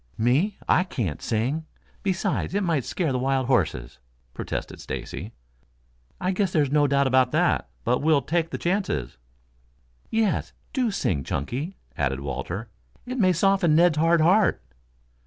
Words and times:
"Me? 0.17 0.57
I 0.67 0.83
can't 0.83 1.21
sing. 1.21 1.67
Besides 2.01 2.55
it 2.55 2.63
might 2.63 2.85
scare 2.85 3.11
the 3.11 3.19
wild 3.19 3.45
horses," 3.45 3.99
protested 4.33 4.81
Stacy. 4.81 5.31
"I 6.19 6.31
guess 6.31 6.51
there's 6.51 6.71
no 6.71 6.87
doubt 6.87 7.05
about 7.05 7.31
that. 7.33 7.69
But 7.83 7.99
we'll 8.01 8.23
take 8.23 8.49
the 8.49 8.57
chances." 8.57 9.19
"Yes, 10.09 10.53
do 10.73 10.89
sing, 10.89 11.23
Chunky," 11.23 11.77
added 11.95 12.19
Walter. 12.19 12.67
"It 13.05 13.19
may 13.19 13.31
soften 13.31 13.75
Ned's 13.75 13.97
hard 13.99 14.21
heart." 14.21 14.63